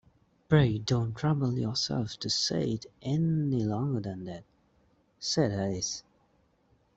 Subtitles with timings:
[0.49, 4.43] ‘Pray don’t trouble yourself to say it any longer than that,’
[5.19, 6.01] said Alice.